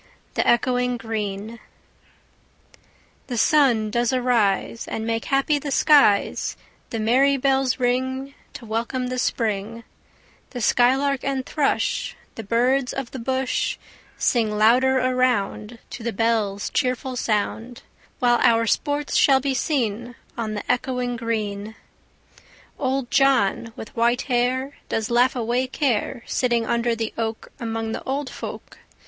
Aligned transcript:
THE 0.33 0.41
ECHOING 0.49 0.97
GREEN 0.97 1.59
The 3.27 3.37
sun 3.37 3.91
does 3.91 4.11
arise, 4.11 4.87
And 4.87 5.05
make 5.05 5.25
happy 5.25 5.59
the 5.59 5.69
skies; 5.69 6.57
The 6.89 6.99
merry 6.99 7.37
bells 7.37 7.77
ring 7.79 8.33
To 8.53 8.65
welcome 8.65 9.09
the 9.09 9.19
Spring; 9.19 9.83
The 10.49 10.59
skylark 10.59 11.23
and 11.23 11.45
thrush, 11.45 12.15
The 12.33 12.41
birds 12.41 12.93
of 12.93 13.11
the 13.11 13.19
bush, 13.19 13.77
Sing 14.17 14.49
louder 14.57 14.97
around 14.97 15.77
To 15.91 16.01
the 16.01 16.11
bells' 16.11 16.71
cheerful 16.71 17.15
sound; 17.15 17.83
While 18.17 18.39
our 18.41 18.65
sports 18.65 19.15
shall 19.15 19.39
be 19.39 19.53
seen 19.53 20.15
On 20.35 20.55
the 20.55 20.63
echoing 20.67 21.15
green. 21.15 21.75
Old 22.79 23.11
John, 23.11 23.71
with 23.75 23.95
white 23.95 24.23
hair, 24.23 24.77
Does 24.89 25.11
laugh 25.11 25.35
away 25.35 25.67
care, 25.67 26.23
Sitting 26.25 26.65
under 26.65 26.95
the 26.95 27.13
oak, 27.19 27.49
Among 27.59 27.91
the 27.91 28.01
old 28.01 28.31
folk. 28.31 28.79